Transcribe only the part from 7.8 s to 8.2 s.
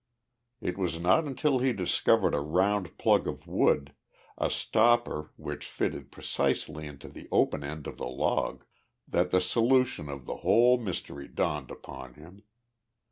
of the